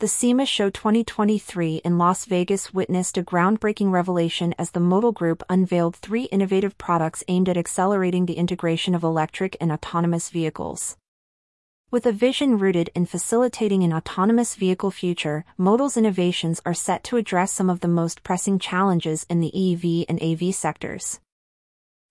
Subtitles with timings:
[0.00, 5.42] the SEMA Show 2023 in Las Vegas witnessed a groundbreaking revelation as the Modal Group
[5.50, 10.96] unveiled three innovative products aimed at accelerating the integration of electric and autonomous vehicles.
[11.90, 17.18] With a vision rooted in facilitating an autonomous vehicle future, Modal's innovations are set to
[17.18, 21.20] address some of the most pressing challenges in the EV and AV sectors.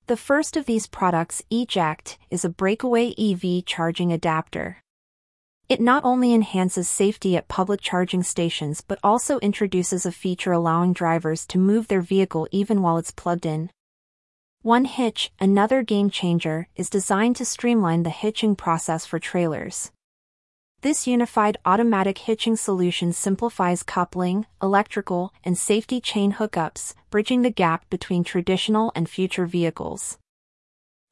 [0.05, 4.83] The first of these products, Eject, is a breakaway EV charging adapter.
[5.69, 10.93] It not only enhances safety at public charging stations but also introduces a feature allowing
[10.93, 13.69] drivers to move their vehicle even while it's plugged in.
[14.63, 19.91] One Hitch, another game changer, is designed to streamline the hitching process for trailers.
[20.81, 27.87] This unified automatic hitching solution simplifies coupling, electrical, and safety chain hookups, bridging the gap
[27.91, 30.17] between traditional and future vehicles.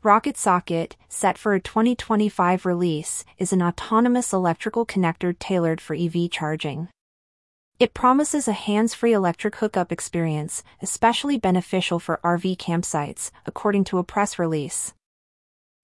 [0.03, 6.29] Rocket Socket, set for a 2025 release, is an autonomous electrical connector tailored for EV
[6.29, 6.89] charging.
[7.79, 14.03] It promises a hands-free electric hookup experience, especially beneficial for RV campsites, according to a
[14.03, 14.93] press release.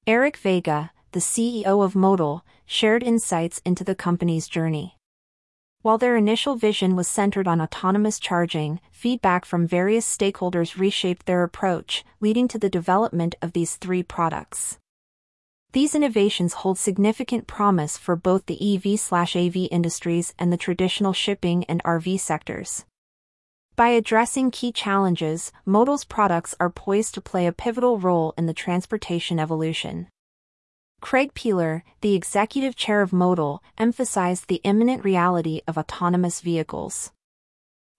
[0.06, 4.96] Eric Vega, the CEO of Modal, shared insights into the company's journey.
[5.84, 11.44] While their initial vision was centered on autonomous charging, feedback from various stakeholders reshaped their
[11.44, 14.78] approach, leading to the development of these three products.
[15.74, 21.84] These innovations hold significant promise for both the EV/AV industries and the traditional shipping and
[21.84, 22.86] RV sectors.
[23.76, 28.54] By addressing key challenges, Modal's products are poised to play a pivotal role in the
[28.54, 30.08] transportation evolution.
[31.04, 37.12] Craig Peeler, the executive chair of Modal, emphasized the imminent reality of autonomous vehicles.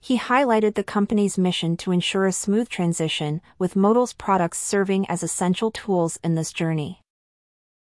[0.01, 5.23] He highlighted the company's mission to ensure a smooth transition, with Modal's products serving as
[5.23, 7.03] essential tools in this journey.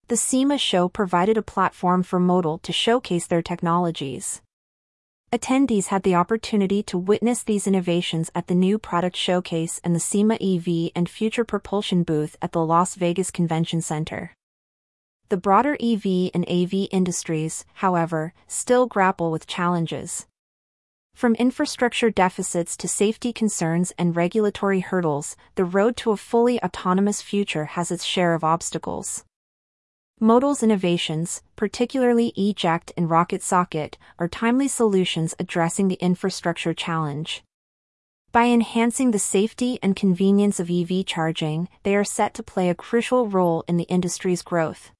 [0.06, 4.40] The SEMA show provided a platform for Modal to showcase their technologies.
[5.32, 10.00] Attendees had the opportunity to witness these innovations at the new product showcase and the
[10.00, 14.37] SEMA EV and Future Propulsion booth at the Las Vegas Convention Center.
[15.30, 20.26] The broader EV and AV industries, however, still grapple with challenges.
[21.12, 27.20] From infrastructure deficits to safety concerns and regulatory hurdles, the road to a fully autonomous
[27.20, 29.24] future has its share of obstacles.
[30.18, 37.42] Modal's innovations, particularly Eject and Rocket Socket, are timely solutions addressing the infrastructure challenge.
[38.32, 42.74] By enhancing the safety and convenience of EV charging, they are set to play a
[42.74, 44.90] crucial role in the industry's growth.